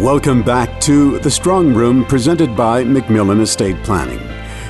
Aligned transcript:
Welcome 0.00 0.42
back 0.42 0.80
to 0.80 1.18
The 1.18 1.30
Strong 1.30 1.74
Room 1.74 2.06
presented 2.06 2.56
by 2.56 2.84
Macmillan 2.84 3.40
Estate 3.40 3.76
Planning. 3.84 4.18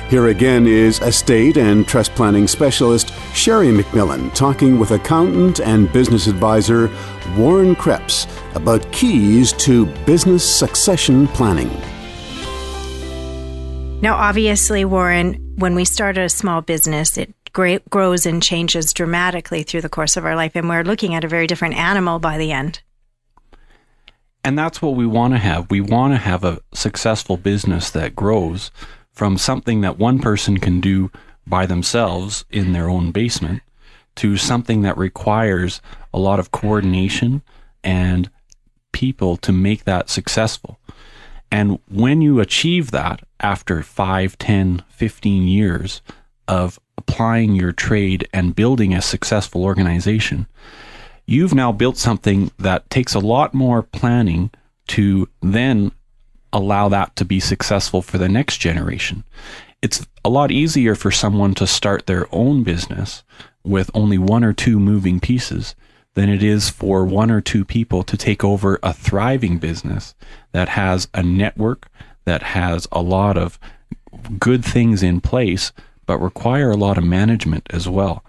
Here 0.09 0.27
again 0.27 0.67
is 0.67 0.99
estate 0.99 1.55
and 1.55 1.87
trust 1.87 2.13
planning 2.15 2.49
specialist 2.49 3.13
Sherry 3.33 3.67
McMillan 3.67 4.33
talking 4.33 4.77
with 4.77 4.91
accountant 4.91 5.61
and 5.61 5.89
business 5.93 6.27
advisor 6.27 6.91
Warren 7.37 7.75
Krebs 7.75 8.27
about 8.55 8.91
keys 8.91 9.53
to 9.53 9.85
business 10.05 10.43
succession 10.43 11.29
planning. 11.29 11.71
Now, 14.01 14.17
obviously, 14.17 14.83
Warren, 14.83 15.35
when 15.55 15.75
we 15.75 15.85
start 15.85 16.17
a 16.17 16.27
small 16.27 16.59
business, 16.61 17.17
it 17.17 17.33
grows 17.53 18.25
and 18.25 18.43
changes 18.43 18.91
dramatically 18.91 19.63
through 19.63 19.81
the 19.81 19.87
course 19.87 20.17
of 20.17 20.25
our 20.25 20.35
life, 20.35 20.57
and 20.57 20.67
we're 20.67 20.83
looking 20.83 21.15
at 21.15 21.23
a 21.23 21.29
very 21.29 21.47
different 21.47 21.75
animal 21.75 22.19
by 22.19 22.37
the 22.37 22.51
end. 22.51 22.81
And 24.43 24.57
that's 24.57 24.81
what 24.81 24.95
we 24.95 25.05
want 25.05 25.33
to 25.33 25.39
have. 25.39 25.69
We 25.69 25.81
want 25.81 26.13
to 26.13 26.17
have 26.17 26.43
a 26.43 26.59
successful 26.73 27.37
business 27.37 27.89
that 27.91 28.15
grows 28.15 28.71
from 29.11 29.37
something 29.37 29.81
that 29.81 29.99
one 29.99 30.19
person 30.19 30.57
can 30.57 30.81
do 30.81 31.11
by 31.45 31.65
themselves 31.65 32.45
in 32.49 32.73
their 32.73 32.89
own 32.89 33.11
basement 33.11 33.61
to 34.15 34.37
something 34.37 34.81
that 34.81 34.97
requires 34.97 35.81
a 36.13 36.19
lot 36.19 36.39
of 36.39 36.51
coordination 36.51 37.41
and 37.83 38.29
people 38.91 39.37
to 39.37 39.51
make 39.51 39.83
that 39.83 40.09
successful. 40.09 40.79
And 41.51 41.79
when 41.89 42.21
you 42.21 42.39
achieve 42.39 42.91
that 42.91 43.21
after 43.39 43.83
5, 43.83 44.37
10, 44.37 44.83
15 44.89 45.47
years 45.47 46.01
of 46.47 46.79
applying 46.97 47.55
your 47.55 47.71
trade 47.71 48.27
and 48.33 48.55
building 48.55 48.93
a 48.93 49.01
successful 49.01 49.63
organization, 49.63 50.47
you've 51.25 51.53
now 51.53 51.71
built 51.71 51.97
something 51.97 52.51
that 52.59 52.89
takes 52.89 53.13
a 53.13 53.19
lot 53.19 53.53
more 53.53 53.81
planning 53.83 54.51
to 54.87 55.29
then 55.41 55.91
allow 56.53 56.89
that 56.89 57.15
to 57.15 57.25
be 57.25 57.39
successful 57.39 58.01
for 58.01 58.17
the 58.17 58.29
next 58.29 58.57
generation. 58.57 59.23
It's 59.81 60.05
a 60.23 60.29
lot 60.29 60.51
easier 60.51 60.95
for 60.95 61.11
someone 61.11 61.53
to 61.55 61.65
start 61.65 62.05
their 62.05 62.27
own 62.33 62.63
business 62.63 63.23
with 63.63 63.89
only 63.93 64.17
one 64.17 64.43
or 64.43 64.53
two 64.53 64.79
moving 64.79 65.19
pieces 65.19 65.75
than 66.13 66.29
it 66.29 66.43
is 66.43 66.69
for 66.69 67.05
one 67.05 67.31
or 67.31 67.41
two 67.41 67.63
people 67.63 68.03
to 68.03 68.17
take 68.17 68.43
over 68.43 68.79
a 68.83 68.93
thriving 68.93 69.57
business 69.57 70.13
that 70.51 70.69
has 70.69 71.07
a 71.13 71.23
network, 71.23 71.87
that 72.25 72.43
has 72.43 72.87
a 72.91 73.01
lot 73.01 73.37
of 73.37 73.57
good 74.37 74.63
things 74.63 75.01
in 75.01 75.21
place, 75.21 75.71
but 76.05 76.17
require 76.19 76.69
a 76.69 76.77
lot 76.77 76.97
of 76.97 77.03
management 77.03 77.65
as 77.69 77.87
well. 77.87 78.25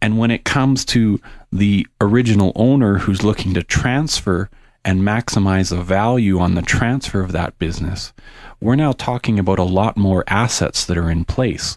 And 0.00 0.18
when 0.18 0.30
it 0.30 0.44
comes 0.44 0.84
to 0.86 1.20
the 1.52 1.86
original 2.00 2.52
owner 2.54 2.98
who's 2.98 3.24
looking 3.24 3.54
to 3.54 3.62
transfer 3.62 4.50
and 4.84 5.00
maximize 5.00 5.70
the 5.70 5.82
value 5.82 6.38
on 6.38 6.54
the 6.54 6.62
transfer 6.62 7.20
of 7.20 7.32
that 7.32 7.58
business, 7.58 8.12
we're 8.60 8.76
now 8.76 8.92
talking 8.92 9.38
about 9.38 9.58
a 9.58 9.64
lot 9.64 9.96
more 9.96 10.24
assets 10.28 10.84
that 10.84 10.98
are 10.98 11.10
in 11.10 11.24
place. 11.24 11.76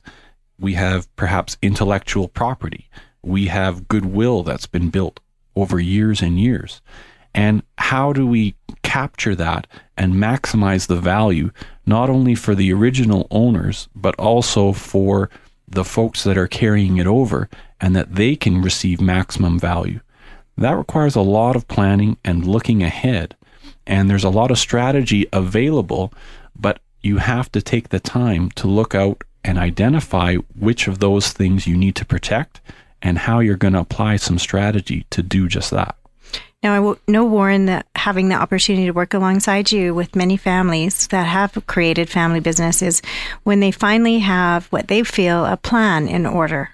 We 0.59 0.73
have 0.73 1.13
perhaps 1.15 1.57
intellectual 1.61 2.27
property. 2.27 2.89
We 3.23 3.47
have 3.47 3.87
goodwill 3.87 4.43
that's 4.43 4.67
been 4.67 4.89
built 4.89 5.19
over 5.55 5.79
years 5.79 6.21
and 6.21 6.39
years. 6.39 6.81
And 7.33 7.63
how 7.77 8.13
do 8.13 8.25
we 8.25 8.55
capture 8.83 9.35
that 9.35 9.67
and 9.97 10.15
maximize 10.15 10.87
the 10.87 10.95
value, 10.95 11.51
not 11.85 12.09
only 12.09 12.35
for 12.35 12.55
the 12.55 12.73
original 12.73 13.27
owners, 13.29 13.87
but 13.95 14.15
also 14.15 14.73
for 14.73 15.29
the 15.71 15.85
folks 15.85 16.23
that 16.23 16.37
are 16.37 16.47
carrying 16.47 16.97
it 16.97 17.07
over 17.07 17.49
and 17.79 17.95
that 17.95 18.15
they 18.15 18.35
can 18.35 18.61
receive 18.61 18.99
maximum 18.99 19.59
value. 19.59 19.99
That 20.57 20.77
requires 20.77 21.15
a 21.15 21.21
lot 21.21 21.55
of 21.55 21.67
planning 21.67 22.17
and 22.25 22.45
looking 22.45 22.83
ahead. 22.83 23.35
And 23.87 24.09
there's 24.09 24.23
a 24.23 24.29
lot 24.29 24.51
of 24.51 24.57
strategy 24.57 25.27
available, 25.31 26.13
but 26.55 26.79
you 27.01 27.17
have 27.17 27.51
to 27.53 27.61
take 27.61 27.89
the 27.89 27.99
time 27.99 28.51
to 28.51 28.67
look 28.67 28.93
out 28.93 29.23
and 29.43 29.57
identify 29.57 30.35
which 30.35 30.87
of 30.87 30.99
those 30.99 31.31
things 31.31 31.65
you 31.65 31.77
need 31.77 31.95
to 31.95 32.05
protect 32.05 32.59
and 33.01 33.19
how 33.19 33.39
you're 33.39 33.55
going 33.55 33.73
to 33.73 33.79
apply 33.79 34.17
some 34.17 34.37
strategy 34.37 35.05
to 35.09 35.23
do 35.23 35.47
just 35.47 35.71
that. 35.71 35.95
Now, 36.61 36.91
I 36.91 36.95
know, 37.07 37.23
Warren, 37.23 37.67
that 37.67 37.87
having 37.95 38.27
the 38.27 38.35
opportunity 38.35 38.85
to 38.85 38.91
work 38.91 39.13
alongside 39.13 39.71
you 39.71 39.93
with 39.93 40.15
many 40.15 40.35
families 40.35 41.07
that 41.07 41.25
have 41.25 41.65
created 41.67 42.09
family 42.09 42.41
businesses, 42.41 43.01
when 43.43 43.61
they 43.61 43.71
finally 43.71 44.19
have 44.19 44.65
what 44.67 44.89
they 44.89 45.03
feel 45.03 45.45
a 45.45 45.55
plan 45.55 46.09
in 46.09 46.25
order, 46.25 46.71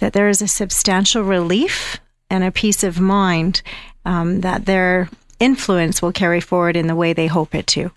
that 0.00 0.12
there 0.12 0.28
is 0.28 0.42
a 0.42 0.48
substantial 0.48 1.22
relief 1.22 1.98
and 2.28 2.44
a 2.44 2.50
peace 2.50 2.84
of 2.84 3.00
mind 3.00 3.62
um, 4.04 4.42
that 4.42 4.66
their 4.66 5.08
influence 5.40 6.02
will 6.02 6.12
carry 6.12 6.40
forward 6.40 6.76
in 6.76 6.86
the 6.86 6.96
way 6.96 7.14
they 7.14 7.26
hope 7.26 7.54
it 7.54 7.66
to. 7.68 7.90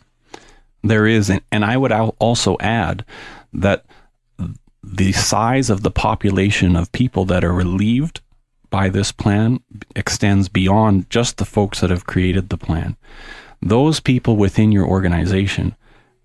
There 0.84 1.06
is, 1.06 1.30
and 1.52 1.66
I 1.66 1.76
would 1.76 1.92
also 1.92 2.56
add 2.62 3.04
that 3.52 3.84
the 4.82 5.12
size 5.12 5.70
of 5.70 5.84
the 5.84 5.92
population 5.92 6.78
of 6.78 6.92
people 6.94 7.26
that 7.26 7.44
are 7.44 7.54
relieved 7.54 8.22
by 8.70 8.90
this 8.90 9.12
plan 9.12 9.60
extends 9.96 10.50
beyond 10.50 11.10
just 11.10 11.38
the 11.38 11.46
folks 11.46 11.82
that 11.82 11.90
have 11.90 12.06
created 12.06 12.50
the 12.50 12.58
plan. 12.58 12.96
Those 13.62 14.00
people 14.00 14.38
within 14.38 14.72
your 14.72 14.86
organization, 14.86 15.76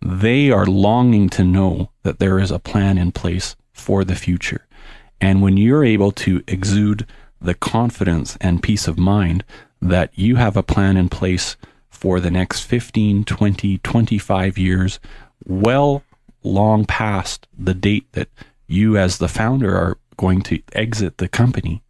they 0.00 0.50
are 0.50 0.66
longing 0.66 1.28
to 1.30 1.44
know 1.44 1.90
that 2.02 2.18
there 2.18 2.38
is 2.38 2.50
a 2.50 2.58
plan 2.58 2.98
in 2.98 3.12
place 3.12 3.56
for 3.72 4.04
the 4.04 4.14
future. 4.14 4.66
And 5.20 5.42
when 5.42 5.56
you're 5.56 5.84
able 5.84 6.12
to 6.12 6.42
exude 6.46 7.06
the 7.40 7.54
confidence 7.54 8.36
and 8.40 8.62
peace 8.62 8.86
of 8.86 8.98
mind 8.98 9.44
that 9.80 10.10
you 10.14 10.36
have 10.36 10.56
a 10.56 10.62
plan 10.62 10.96
in 10.96 11.08
place 11.08 11.56
for 11.88 12.20
the 12.20 12.30
next 12.30 12.60
15, 12.60 13.24
20, 13.24 13.78
25 13.78 14.58
years, 14.58 15.00
well 15.46 16.02
long 16.42 16.84
past 16.84 17.46
the 17.56 17.74
date 17.74 18.10
that 18.12 18.28
you, 18.66 18.96
as 18.96 19.18
the 19.18 19.28
founder, 19.28 19.76
are 19.76 19.98
going 20.16 20.42
to 20.42 20.62
exit 20.72 21.18
the 21.18 21.28
company. 21.28 21.82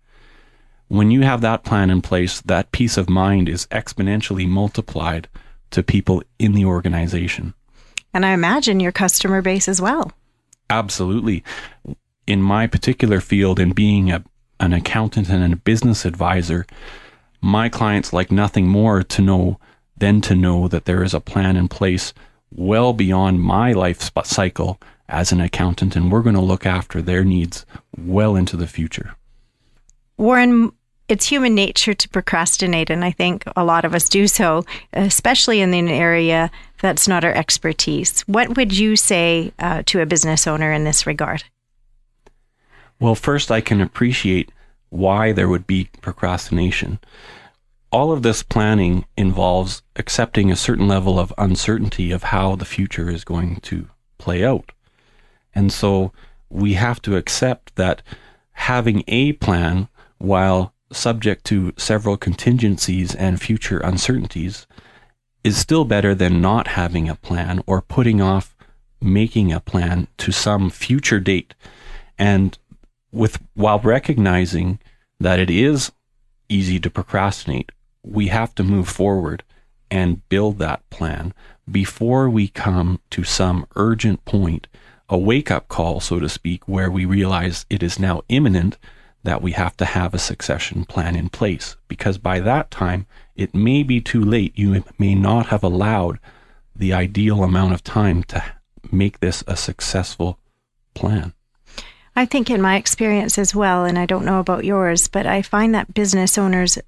When 0.89 1.11
you 1.11 1.23
have 1.23 1.41
that 1.41 1.65
plan 1.65 1.91
in 1.91 2.03
place, 2.03 2.41
that 2.43 2.73
peace 2.73 2.97
of 2.97 3.09
mind 3.09 3.49
is 3.49 3.67
exponentially 3.69 4.47
multiplied 4.47 5.29
to 5.71 5.83
people 5.83 6.23
in 6.39 6.53
the 6.53 6.65
organization. 6.65 7.55
And 8.13 8.25
I 8.25 8.31
imagine 8.31 8.81
your 8.81 8.93
customer 8.93 9.43
base 9.43 9.69
as 9.69 9.81
well. 9.81 10.13
Absolutely 10.71 11.43
in 12.27 12.43
my 12.43 12.67
particular 12.67 13.21
field 13.21 13.59
in 13.59 13.73
being 13.73 14.11
a, 14.11 14.25
an 14.61 14.73
accountant 14.73 15.29
and 15.29 15.53
a 15.53 15.57
business 15.57 16.05
advisor, 16.05 16.67
my 17.41 17.69
clients 17.69 18.13
like 18.13 18.33
nothing 18.33 18.67
more 18.67 19.03
to 19.03 19.23
know 19.23 19.59
than 19.97 20.21
to 20.23 20.35
know 20.35 20.67
that 20.69 20.87
there 20.87 21.03
is 21.03 21.15
a 21.15 21.21
plan 21.21 21.57
in 21.57 21.69
place 21.69 22.13
well 22.51 22.93
beyond 22.93 23.41
my 23.41 23.73
life 23.73 24.11
cycle 24.25 24.81
as 25.09 25.33
an 25.33 25.41
accountant, 25.41 25.95
and 25.95 26.11
we're 26.11 26.23
going 26.23 26.35
to 26.35 26.41
look 26.41 26.65
after 26.65 27.03
their 27.03 27.25
needs 27.25 27.67
well 27.97 28.37
into 28.37 28.57
the 28.57 28.67
future. 28.67 29.15
Warren, 30.17 30.73
it's 31.09 31.27
human 31.27 31.55
nature 31.55 31.95
to 31.95 32.09
procrastinate, 32.09 32.89
and 32.89 33.05
I 33.05 33.11
think 33.11 33.45
a 33.57 33.65
lot 33.65 33.85
of 33.85 33.95
us 33.95 34.09
do 34.09 34.27
so, 34.27 34.65
especially 34.93 35.61
in 35.61 35.75
an 35.75 35.89
area 35.89 36.51
that's 36.81 37.09
not 37.09 37.25
our 37.25 37.35
expertise. 37.35 38.23
What 38.23 38.57
would 38.57 38.77
you 38.77 38.97
say 38.97 39.53
uh, 39.59 39.83
to 39.87 40.01
a 40.01 40.07
business 40.07 40.47
owner 40.47 40.73
in 40.73 40.85
this 40.85 41.07
regard? 41.07 41.45
Well, 43.01 43.15
first, 43.15 43.51
I 43.51 43.61
can 43.61 43.81
appreciate 43.81 44.51
why 44.89 45.33
there 45.33 45.49
would 45.49 45.67
be 45.67 45.91
procrastination. 46.01 47.01
All 47.91 48.13
of 48.13 48.23
this 48.23 48.43
planning 48.43 49.05
involves 49.17 49.83
accepting 49.97 50.51
a 50.51 50.57
certain 50.57 50.89
level 50.89 51.19
of 51.19 51.33
uncertainty 51.37 52.13
of 52.13 52.25
how 52.25 52.57
the 52.57 52.65
future 52.65 53.11
is 53.11 53.25
going 53.25 53.57
to 53.63 53.89
play 54.19 54.45
out. 54.45 54.73
And 55.55 55.73
so 55.73 56.13
we 56.49 56.75
have 56.75 57.03
to 57.03 57.17
accept 57.17 57.77
that 57.77 58.03
having 58.53 59.05
a 59.09 59.33
plan, 59.35 59.89
while 60.19 60.75
subject 60.93 61.45
to 61.47 61.73
several 61.77 62.17
contingencies 62.17 63.15
and 63.15 63.41
future 63.41 63.79
uncertainties, 63.79 64.67
is 65.43 65.57
still 65.57 65.85
better 65.85 66.15
than 66.15 66.41
not 66.41 66.69
having 66.69 67.09
a 67.09 67.15
plan 67.15 67.63
or 67.67 67.83
putting 67.83 68.21
off 68.21 68.57
making 69.01 69.53
a 69.53 69.61
plan 69.61 70.09
to 70.17 70.33
some 70.33 70.71
future 70.71 71.21
date. 71.21 71.55
And 72.19 72.57
with 73.13 73.41
while 73.55 73.79
recognizing 73.81 74.79
that 75.21 75.39
it 75.39 75.51
is 75.51 75.93
easy 76.49 76.81
to 76.81 76.91
procrastinate, 76.91 77.71
we 78.03 78.29
have 78.29 78.55
to 78.55 78.65
move 78.65 78.89
forward 78.89 79.43
and 79.91 80.27
build 80.29 80.59
that 80.59 80.89
plan 80.91 81.35
before 81.71 82.29
we 82.29 82.49
come 82.49 83.01
to 83.11 83.25
some 83.25 83.67
urgent 83.77 84.25
point, 84.25 84.67
a 85.09 85.17
wake 85.17 85.51
up 85.51 85.69
call, 85.69 86.01
so 86.01 86.19
to 86.19 86.29
speak, 86.29 86.67
where 86.67 86.91
we 86.91 87.05
realize 87.05 87.67
it 87.71 87.83
is 87.83 87.99
now 87.99 88.23
imminent 88.29 88.77
that 89.25 89.43
we 89.43 89.53
have 89.53 89.77
to 89.79 89.85
have 89.85 90.15
a 90.15 90.19
succession 90.19 90.85
plan 90.85 91.17
in 91.17 91.29
place. 91.29 91.77
Because 91.89 92.19
by 92.19 92.41
that 92.41 92.71
time, 92.71 93.07
it 93.35 93.55
may 93.55 93.83
be 93.83 94.01
too 94.01 94.23
late. 94.23 94.57
You 94.57 94.85
may 94.99 95.15
not 95.15 95.47
have 95.47 95.65
allowed 95.65 96.21
the 96.77 96.93
ideal 96.93 97.43
amount 97.43 97.73
of 97.73 97.83
time 97.83 98.23
to 98.25 98.43
make 98.93 99.21
this 99.21 99.43
a 99.47 99.57
successful 99.57 100.39
plan. 100.95 101.33
I 102.17 102.27
think 102.27 102.49
in 102.49 102.63
my 102.63 102.77
experience 102.77 103.39
as 103.39 103.55
well, 103.55 103.85
and 103.85 103.99
I 103.99 104.07
don't 104.07 104.25
know 104.25 104.39
about 104.39 104.65
yours, 104.65 105.09
but 105.09 105.27
I 105.27 105.43
find 105.43 105.75
that 105.75 105.95
business 105.95 106.39
owners 106.39 106.79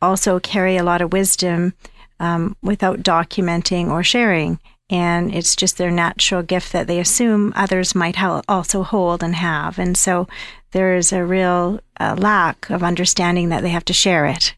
also 0.00 0.40
carry 0.40 0.76
a 0.76 0.84
lot 0.84 1.02
of 1.02 1.12
wisdom 1.12 1.74
um, 2.18 2.56
without 2.62 3.00
documenting 3.00 3.88
or 3.88 4.02
sharing. 4.02 4.58
And 4.92 5.34
it's 5.34 5.56
just 5.56 5.78
their 5.78 5.90
natural 5.90 6.42
gift 6.42 6.72
that 6.72 6.86
they 6.86 7.00
assume 7.00 7.54
others 7.56 7.94
might 7.94 8.16
ha- 8.16 8.42
also 8.46 8.82
hold 8.82 9.22
and 9.22 9.34
have. 9.34 9.78
And 9.78 9.96
so 9.96 10.28
there 10.72 10.94
is 10.94 11.12
a 11.12 11.24
real 11.24 11.80
uh, 11.98 12.14
lack 12.18 12.68
of 12.68 12.82
understanding 12.82 13.48
that 13.48 13.62
they 13.62 13.70
have 13.70 13.86
to 13.86 13.94
share 13.94 14.26
it. 14.26 14.54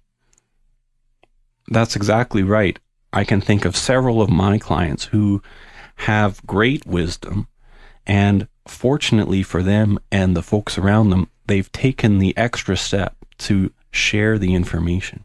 That's 1.69 1.94
exactly 1.94 2.42
right. 2.42 2.76
I 3.12 3.22
can 3.22 3.40
think 3.40 3.64
of 3.64 3.76
several 3.76 4.20
of 4.20 4.28
my 4.28 4.58
clients 4.58 5.04
who 5.04 5.40
have 5.96 6.44
great 6.44 6.84
wisdom, 6.84 7.46
and 8.04 8.48
fortunately 8.66 9.44
for 9.44 9.62
them 9.62 10.00
and 10.10 10.36
the 10.36 10.42
folks 10.42 10.76
around 10.76 11.10
them, 11.10 11.31
they've 11.46 11.70
taken 11.70 12.19
the 12.19 12.36
extra 12.36 12.76
step 12.76 13.16
to 13.38 13.72
share 13.92 14.36
the 14.36 14.52
information. 14.52 15.25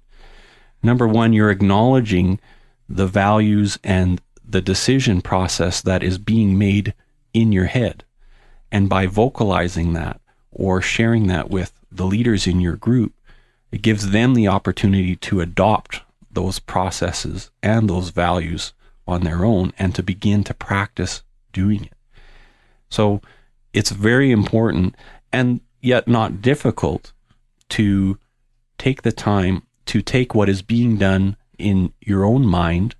Number 0.83 1.07
one, 1.07 1.33
you're 1.33 1.49
acknowledging 1.49 2.39
the 2.87 3.07
values 3.07 3.79
and 3.83 4.21
the 4.49 4.61
decision 4.61 5.21
process 5.21 5.81
that 5.81 6.01
is 6.01 6.17
being 6.17 6.57
made 6.57 6.93
in 7.33 7.51
your 7.51 7.65
head. 7.65 8.03
And 8.71 8.89
by 8.89 9.05
vocalizing 9.05 9.93
that 9.93 10.19
or 10.51 10.81
sharing 10.81 11.27
that 11.27 11.49
with 11.49 11.73
the 11.91 12.05
leaders 12.05 12.47
in 12.47 12.59
your 12.59 12.75
group, 12.75 13.13
it 13.71 13.81
gives 13.81 14.09
them 14.09 14.33
the 14.33 14.47
opportunity 14.47 15.15
to 15.15 15.41
adopt 15.41 16.01
those 16.31 16.59
processes 16.59 17.51
and 17.61 17.89
those 17.89 18.09
values 18.09 18.73
on 19.07 19.21
their 19.21 19.45
own 19.45 19.73
and 19.77 19.93
to 19.95 20.03
begin 20.03 20.43
to 20.43 20.53
practice 20.53 21.23
doing 21.53 21.85
it. 21.85 21.93
So 22.89 23.21
it's 23.73 23.91
very 23.91 24.31
important 24.31 24.95
and 25.31 25.61
yet 25.81 26.07
not 26.07 26.41
difficult 26.41 27.13
to 27.69 28.17
take 28.77 29.03
the 29.03 29.11
time 29.11 29.63
to 29.85 30.01
take 30.01 30.33
what 30.33 30.49
is 30.49 30.61
being 30.61 30.97
done 30.97 31.35
in 31.57 31.93
your 32.01 32.23
own 32.23 32.45
mind 32.45 32.95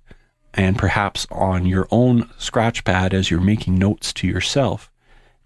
and 0.54 0.78
perhaps 0.78 1.26
on 1.30 1.66
your 1.66 1.86
own 1.90 2.28
scratch 2.38 2.84
pad 2.84 3.14
as 3.14 3.30
you're 3.30 3.40
making 3.40 3.78
notes 3.78 4.12
to 4.12 4.26
yourself 4.26 4.90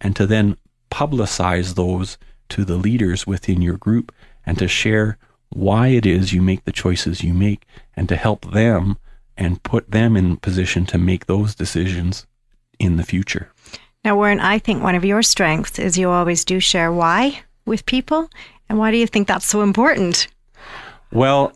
and 0.00 0.16
to 0.16 0.26
then 0.26 0.56
publicize 0.90 1.74
those 1.74 2.18
to 2.48 2.64
the 2.64 2.76
leaders 2.76 3.26
within 3.26 3.60
your 3.62 3.76
group 3.76 4.12
and 4.46 4.58
to 4.58 4.68
share 4.68 5.18
why 5.50 5.88
it 5.88 6.06
is 6.06 6.32
you 6.32 6.42
make 6.42 6.64
the 6.64 6.72
choices 6.72 7.22
you 7.22 7.34
make 7.34 7.64
and 7.96 8.08
to 8.08 8.16
help 8.16 8.52
them 8.52 8.96
and 9.36 9.62
put 9.62 9.90
them 9.90 10.16
in 10.16 10.36
position 10.36 10.86
to 10.86 10.98
make 10.98 11.26
those 11.26 11.54
decisions 11.54 12.26
in 12.78 12.96
the 12.96 13.02
future. 13.02 13.50
Now, 14.04 14.16
Warren, 14.16 14.40
I 14.40 14.58
think 14.58 14.82
one 14.82 14.94
of 14.94 15.04
your 15.04 15.22
strengths 15.22 15.78
is 15.78 15.96
you 15.96 16.10
always 16.10 16.44
do 16.44 16.60
share 16.60 16.92
why 16.92 17.42
with 17.64 17.86
people. 17.86 18.28
And 18.68 18.78
why 18.78 18.90
do 18.90 18.96
you 18.96 19.06
think 19.06 19.28
that's 19.28 19.46
so 19.46 19.62
important? 19.62 20.28
Well, 21.12 21.52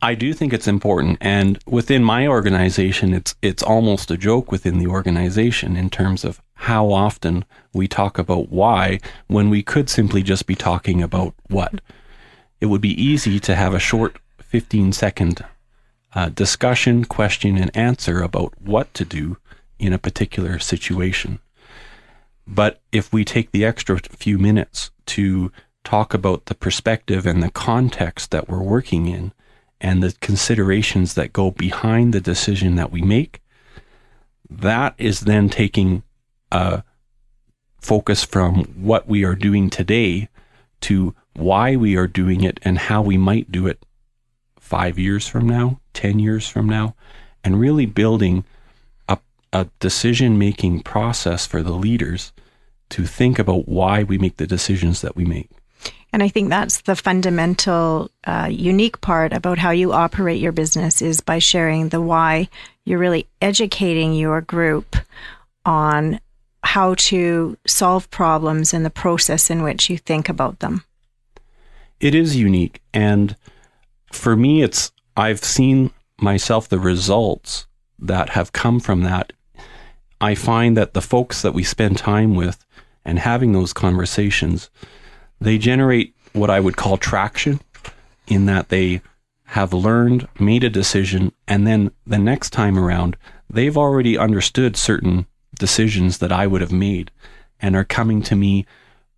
I 0.00 0.14
do 0.14 0.32
think 0.32 0.52
it's 0.52 0.68
important, 0.68 1.18
and 1.20 1.58
within 1.66 2.02
my 2.02 2.26
organization, 2.26 3.12
it's 3.12 3.34
it's 3.42 3.62
almost 3.62 4.10
a 4.10 4.16
joke 4.16 4.50
within 4.50 4.78
the 4.78 4.86
organization 4.86 5.76
in 5.76 5.90
terms 5.90 6.24
of 6.24 6.40
how 6.54 6.90
often 6.90 7.44
we 7.74 7.86
talk 7.86 8.18
about 8.18 8.48
why 8.48 9.00
when 9.26 9.50
we 9.50 9.62
could 9.62 9.90
simply 9.90 10.22
just 10.22 10.46
be 10.46 10.54
talking 10.54 11.02
about 11.02 11.34
what. 11.48 11.80
It 12.60 12.66
would 12.66 12.80
be 12.80 13.02
easy 13.02 13.38
to 13.40 13.54
have 13.54 13.74
a 13.74 13.78
short 13.78 14.18
15 14.40 14.92
second 14.92 15.44
uh, 16.14 16.30
discussion, 16.30 17.04
question, 17.04 17.58
and 17.58 17.76
answer 17.76 18.22
about 18.22 18.54
what 18.60 18.94
to 18.94 19.04
do 19.04 19.36
in 19.78 19.92
a 19.92 19.98
particular 19.98 20.58
situation. 20.58 21.40
But 22.46 22.80
if 22.90 23.12
we 23.12 23.24
take 23.24 23.50
the 23.50 23.64
extra 23.66 23.98
few 23.98 24.38
minutes 24.38 24.90
to 25.06 25.52
talk 25.82 26.14
about 26.14 26.46
the 26.46 26.54
perspective 26.54 27.26
and 27.26 27.42
the 27.42 27.50
context 27.50 28.30
that 28.30 28.48
we're 28.48 28.62
working 28.62 29.08
in 29.08 29.32
and 29.84 30.02
the 30.02 30.14
considerations 30.22 31.12
that 31.12 31.34
go 31.34 31.50
behind 31.50 32.14
the 32.14 32.20
decision 32.20 32.74
that 32.76 32.90
we 32.90 33.02
make, 33.02 33.42
that 34.48 34.94
is 34.96 35.20
then 35.20 35.50
taking 35.50 36.02
a 36.50 36.82
focus 37.82 38.24
from 38.24 38.64
what 38.82 39.06
we 39.06 39.24
are 39.24 39.34
doing 39.34 39.68
today 39.68 40.30
to 40.80 41.14
why 41.34 41.76
we 41.76 41.96
are 41.96 42.06
doing 42.06 42.42
it 42.42 42.58
and 42.62 42.78
how 42.78 43.02
we 43.02 43.18
might 43.18 43.52
do 43.52 43.66
it 43.66 43.84
five 44.58 44.98
years 44.98 45.28
from 45.28 45.46
now, 45.46 45.78
10 45.92 46.18
years 46.18 46.48
from 46.48 46.66
now, 46.66 46.94
and 47.44 47.60
really 47.60 47.84
building 47.84 48.42
a, 49.06 49.18
a 49.52 49.66
decision 49.80 50.38
making 50.38 50.80
process 50.80 51.46
for 51.46 51.62
the 51.62 51.72
leaders 51.72 52.32
to 52.88 53.04
think 53.04 53.38
about 53.38 53.68
why 53.68 54.02
we 54.02 54.16
make 54.16 54.38
the 54.38 54.46
decisions 54.46 55.02
that 55.02 55.14
we 55.14 55.26
make. 55.26 55.50
And 56.12 56.22
I 56.22 56.28
think 56.28 56.48
that's 56.48 56.82
the 56.82 56.94
fundamental, 56.94 58.10
uh, 58.24 58.48
unique 58.50 59.00
part 59.00 59.32
about 59.32 59.58
how 59.58 59.70
you 59.70 59.92
operate 59.92 60.40
your 60.40 60.52
business 60.52 61.02
is 61.02 61.20
by 61.20 61.40
sharing 61.40 61.88
the 61.88 62.00
why. 62.00 62.48
You're 62.84 63.00
really 63.00 63.26
educating 63.42 64.14
your 64.14 64.40
group 64.40 64.96
on 65.64 66.20
how 66.62 66.94
to 66.94 67.56
solve 67.66 68.10
problems 68.10 68.72
and 68.72 68.84
the 68.84 68.90
process 68.90 69.50
in 69.50 69.62
which 69.62 69.90
you 69.90 69.98
think 69.98 70.28
about 70.28 70.60
them. 70.60 70.84
It 72.00 72.14
is 72.14 72.36
unique. 72.36 72.80
And 72.92 73.36
for 74.12 74.36
me, 74.36 74.62
it's, 74.62 74.92
I've 75.16 75.44
seen 75.44 75.90
myself 76.18 76.68
the 76.68 76.78
results 76.78 77.66
that 77.98 78.30
have 78.30 78.52
come 78.52 78.80
from 78.80 79.02
that. 79.02 79.32
I 80.20 80.34
find 80.34 80.76
that 80.76 80.94
the 80.94 81.02
folks 81.02 81.42
that 81.42 81.54
we 81.54 81.64
spend 81.64 81.98
time 81.98 82.34
with 82.34 82.64
and 83.04 83.18
having 83.18 83.52
those 83.52 83.72
conversations, 83.72 84.70
they 85.40 85.58
generate 85.58 86.14
what 86.32 86.50
I 86.50 86.60
would 86.60 86.76
call 86.76 86.96
traction 86.96 87.60
in 88.26 88.46
that 88.46 88.68
they 88.68 89.02
have 89.44 89.72
learned, 89.72 90.26
made 90.40 90.64
a 90.64 90.70
decision, 90.70 91.32
and 91.46 91.66
then 91.66 91.90
the 92.06 92.18
next 92.18 92.50
time 92.50 92.78
around, 92.78 93.16
they've 93.48 93.76
already 93.76 94.18
understood 94.18 94.76
certain 94.76 95.26
decisions 95.58 96.18
that 96.18 96.32
I 96.32 96.46
would 96.46 96.60
have 96.60 96.72
made 96.72 97.10
and 97.60 97.76
are 97.76 97.84
coming 97.84 98.22
to 98.22 98.36
me 98.36 98.66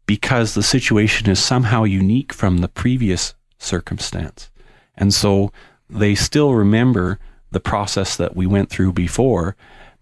because 0.04 0.54
the 0.54 0.62
situation 0.62 1.28
is 1.30 1.42
somehow 1.42 1.84
unique 1.84 2.32
from 2.32 2.58
the 2.58 2.69
previous 2.69 3.34
circumstance. 3.58 4.50
And 4.96 5.12
so 5.12 5.52
they 5.88 6.14
still 6.14 6.54
remember 6.54 7.19
the 7.50 7.60
process 7.60 8.16
that 8.16 8.36
we 8.36 8.46
went 8.46 8.70
through 8.70 8.92
before, 8.92 9.56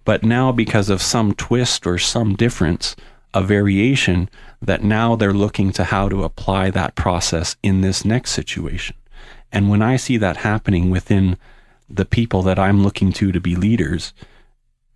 but 0.05 0.23
now 0.23 0.53
because 0.53 0.91
of 0.91 1.01
some 1.01 1.35
twist 1.35 1.87
or 1.87 1.99
some 1.99 2.35
difference, 2.35 2.97
a 3.35 3.43
variation, 3.43 4.31
that 4.63 4.83
now 4.83 5.17
they're 5.17 5.35
looking 5.35 5.73
to 5.73 5.85
how 5.85 6.09
to 6.09 6.25
apply 6.25 6.71
that 6.71 6.95
process 6.95 7.57
in 7.63 7.81
this 7.81 8.05
next 8.05 8.31
situation. 8.31 8.97
And 9.53 9.69
when 9.69 9.83
I 9.83 9.97
see 9.97 10.17
that 10.17 10.39
happening 10.39 10.89
within 10.89 11.37
the 11.91 12.05
people 12.05 12.43
that 12.43 12.59
I'm 12.59 12.83
looking 12.83 13.13
to 13.15 13.33
to 13.33 13.41
be 13.41 13.57
leaders, 13.57 14.15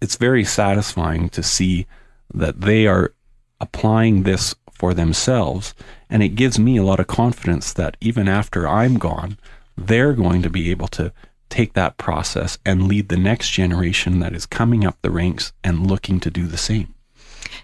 it's 0.00 0.16
very 0.16 0.44
satisfying 0.44 1.28
to 1.30 1.42
see 1.42 1.86
that 2.32 2.60
they 2.60 2.86
are 2.86 3.12
applying 3.60 4.22
this 4.22 4.54
for 4.72 4.94
themselves. 4.94 5.74
And 6.08 6.22
it 6.22 6.30
gives 6.30 6.58
me 6.58 6.76
a 6.76 6.84
lot 6.84 7.00
of 7.00 7.08
confidence 7.08 7.72
that 7.72 7.96
even 8.00 8.28
after 8.28 8.66
I'm 8.66 8.98
gone, 8.98 9.38
they're 9.76 10.12
going 10.12 10.42
to 10.42 10.50
be 10.50 10.70
able 10.70 10.88
to 10.88 11.12
take 11.48 11.72
that 11.72 11.98
process 11.98 12.58
and 12.64 12.86
lead 12.86 13.08
the 13.08 13.16
next 13.16 13.50
generation 13.50 14.20
that 14.20 14.34
is 14.34 14.46
coming 14.46 14.84
up 14.84 14.96
the 15.02 15.10
ranks 15.10 15.52
and 15.64 15.86
looking 15.86 16.20
to 16.20 16.30
do 16.30 16.46
the 16.46 16.58
same. 16.58 16.94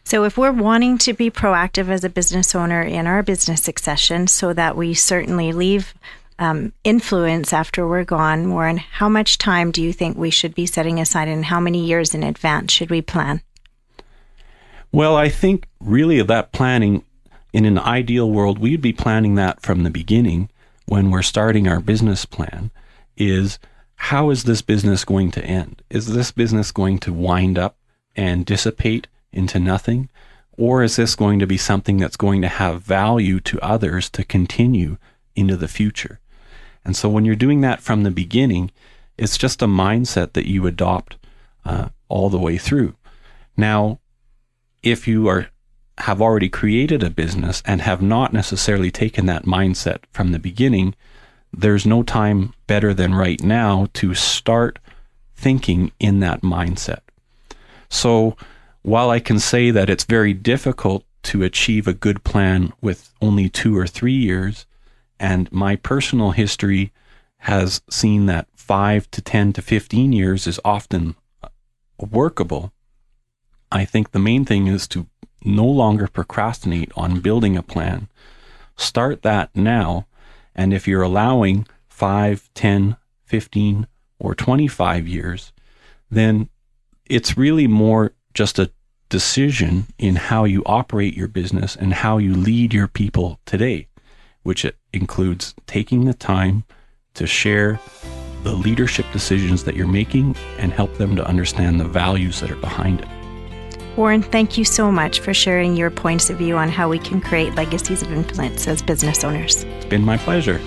So, 0.03 0.25
if 0.25 0.37
we're 0.37 0.53
wanting 0.53 0.99
to 0.99 1.13
be 1.13 1.31
proactive 1.31 1.89
as 1.89 2.05
a 2.05 2.09
business 2.09 2.55
owner 2.55 2.83
in 2.83 3.07
our 3.07 3.23
business 3.23 3.63
succession 3.63 4.27
so 4.27 4.53
that 4.53 4.77
we 4.77 4.95
certainly 4.95 5.53
leave 5.53 5.95
um, 6.39 6.73
influence 6.83 7.53
after 7.53 7.87
we're 7.87 8.05
gone, 8.05 8.51
Warren, 8.51 8.79
how 8.79 9.09
much 9.09 9.39
time 9.39 9.71
do 9.71 9.83
you 9.83 9.93
think 9.93 10.17
we 10.17 10.31
should 10.31 10.55
be 10.55 10.67
setting 10.67 10.99
aside 10.99 11.29
and 11.29 11.45
how 11.45 11.61
many 11.61 11.85
years 11.85 12.15
in 12.15 12.23
advance 12.23 12.73
should 12.73 12.91
we 12.91 13.03
plan? 13.03 13.41
Well, 14.91 15.17
I 15.17 15.29
think 15.29 15.67
really 15.81 16.23
that 16.23 16.53
planning 16.53 17.05
in 17.53 17.65
an 17.65 17.79
ideal 17.79 18.31
world, 18.31 18.59
we'd 18.59 18.81
be 18.81 18.93
planning 18.93 19.37
that 19.37 19.63
from 19.63 19.85
the 19.85 19.91
beginning 19.91 20.51
when 20.87 21.11
we're 21.11 21.23
starting 21.23 21.69
our 21.69 21.81
business 21.81 22.25
plan 22.25 22.71
is 23.17 23.59
how 23.97 24.31
is 24.31 24.45
this 24.45 24.61
business 24.61 25.05
going 25.05 25.31
to 25.33 25.45
end? 25.45 25.83
Is 25.89 26.09
this 26.09 26.31
business 26.33 26.73
going 26.73 26.99
to 26.99 27.13
wind 27.13 27.59
up 27.59 27.77
and 28.17 28.45
dissipate 28.45 29.07
into 29.35 29.59
nothing? 29.59 30.09
Or 30.57 30.83
is 30.83 30.97
this 30.97 31.15
going 31.15 31.39
to 31.41 31.47
be 31.47 31.57
something 31.57 31.99
that's 31.99 32.17
going 32.17 32.41
to 32.43 32.49
have 32.49 32.83
value 32.83 33.41
to 33.41 33.61
others 33.61 34.09
to 34.11 34.25
continue 34.25 34.97
into 35.35 35.57
the 35.57 35.69
future? 35.69 36.21
And 36.85 36.97
so 36.97 37.09
when 37.09 37.25
you're 37.25 37.35
doing 37.35 37.61
that 37.63 37.81
from 37.81 38.03
the 38.03 38.11
beginning, 38.11 38.71
it's 39.17 39.39
just 39.39 39.63
a 39.63 39.67
mindset 39.67 40.33
that 40.33 40.49
you 40.49 40.67
adopt 40.67 41.17
uh, 41.65 41.89
all 42.09 42.31
the 42.31 42.39
way 42.39 42.59
through. 42.59 42.95
Now, 43.57 44.01
if 44.83 45.09
you 45.09 45.29
are 45.29 45.49
have 45.99 46.21
already 46.21 46.49
created 46.49 47.05
a 47.05 47.11
business 47.11 47.63
and 47.65 47.81
have 47.81 48.03
not 48.03 48.33
necessarily 48.33 48.91
taken 48.91 49.27
that 49.27 49.45
mindset 49.45 49.99
from 50.11 50.33
the 50.33 50.41
beginning, 50.41 50.93
there's 51.53 51.87
no 51.87 52.03
time 52.03 52.53
better 52.67 52.93
than 52.93 53.15
right 53.15 53.41
now 53.43 53.87
to 53.95 54.13
start 54.13 54.81
thinking 55.37 55.93
in 56.01 56.19
that 56.19 56.43
mindset. 56.43 57.01
So, 57.89 58.37
while 58.85 59.09
I 59.09 59.19
can 59.19 59.39
say 59.39 59.71
that 59.71 59.89
it's 59.89 60.05
very 60.05 60.35
difficult 60.35 61.05
to 61.25 61.43
achieve 61.43 61.89
a 61.89 61.95
good 61.95 62.23
plan 62.23 62.71
with 62.83 63.15
only 63.23 63.49
two 63.49 63.77
or 63.79 63.87
three 63.87 64.13
years, 64.13 64.67
and 65.19 65.51
my 65.51 65.75
personal 65.75 66.33
history 66.33 66.93
has 67.39 67.81
seen 67.89 68.27
that 68.27 68.47
five 68.55 69.11
to 69.13 69.23
10 69.23 69.55
to 69.55 69.63
15 69.63 70.13
years 70.13 70.47
is 70.47 70.61
often 70.67 71.17
uh, 71.43 71.49
workable. 71.99 72.75
I 73.73 73.87
think 73.87 74.11
the 74.11 74.19
main 74.19 74.45
thing 74.45 74.67
is 74.67 74.87
to 74.89 75.07
no 75.43 75.67
longer 75.67 76.07
procrastinate 76.07 76.93
on 76.95 77.21
building 77.21 77.57
a 77.57 77.63
plan. 77.63 78.09
Start 78.77 79.23
that 79.23 79.49
now. 79.57 80.07
And 80.55 80.75
if 80.75 80.87
you're 80.87 81.03
allowing 81.03 81.67
5, 81.89 82.51
10, 82.53 82.97
15, 83.25 83.87
or 84.19 84.35
25 84.35 85.09
years, 85.09 85.55
then 86.11 86.51
it's 87.07 87.39
really 87.39 87.67
more 87.67 88.13
just 88.35 88.59
a 88.59 88.71
decision 89.09 89.87
in 89.99 90.17
how 90.17 90.45
you 90.45 90.63
operate 90.67 91.17
your 91.17 91.29
business 91.29 91.77
and 91.77 91.95
how 91.95 92.19
you 92.19 92.35
lead 92.35 92.75
your 92.75 92.89
people 92.89 93.41
today, 93.47 93.89
which 94.43 94.67
includes 94.93 95.55
taking 95.67 96.05
the 96.05 96.15
time 96.15 96.65
to 97.15 97.27
share 97.27 97.79
the 98.43 98.53
leadership 98.53 99.07
decisions 99.13 99.65
that 99.65 99.77
you're 99.77 99.87
making 99.87 100.37
and 100.59 100.73
help 100.73 100.95
them 100.99 101.17
to 101.17 101.27
understand 101.27 101.81
the 101.81 101.85
values 101.85 102.41
that 102.41 102.51
are 102.51 102.57
behind 102.57 103.01
it. 103.01 103.09
Warren, 103.97 104.23
thank 104.23 104.59
you 104.59 104.65
so 104.65 104.91
much 104.91 105.21
for 105.21 105.33
sharing 105.33 105.77
your 105.77 105.91
points 105.91 106.29
of 106.29 106.39
view 106.39 106.57
on 106.57 106.69
how 106.69 106.89
we 106.89 106.99
can 106.99 107.21
create 107.21 107.55
legacies 107.55 108.03
of 108.03 108.13
influence 108.13 108.67
as 108.67 108.83
business 108.83 109.23
owners. 109.23 109.63
It's 109.63 109.87
been 109.87 110.05
my 110.05 110.19
pleasure. 110.19 110.61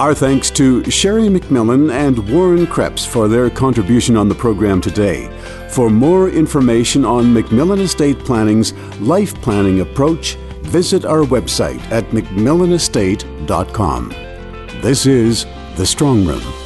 Our 0.00 0.14
thanks 0.14 0.50
to 0.52 0.82
Sherry 0.90 1.28
McMillan 1.28 1.92
and 1.92 2.26
Warren 2.32 2.66
Krebs 2.66 3.04
for 3.04 3.28
their 3.28 3.50
contribution 3.50 4.16
on 4.16 4.30
the 4.30 4.34
program 4.34 4.80
today. 4.80 5.28
For 5.68 5.90
more 5.90 6.30
information 6.30 7.04
on 7.04 7.26
McMillan 7.26 7.80
Estate 7.80 8.18
Planning's 8.20 8.72
life 8.98 9.34
planning 9.42 9.80
approach, 9.80 10.36
visit 10.62 11.04
our 11.04 11.24
website 11.24 11.82
at 11.92 12.04
mcmillanestate.com. 12.12 14.08
This 14.80 15.04
is 15.04 15.44
The 15.76 15.84
Strong 15.84 16.24
Room. 16.24 16.59